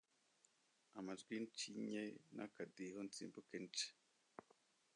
[0.97, 2.03] amajwi ncinye
[2.35, 3.87] n'akadiho, nsimbuke nce